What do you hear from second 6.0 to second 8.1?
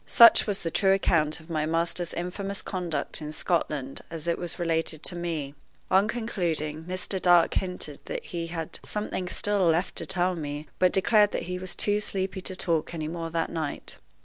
concluding, Mr. Dark hinted